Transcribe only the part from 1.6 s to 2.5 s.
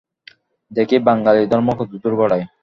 কতদূর গড়ায়।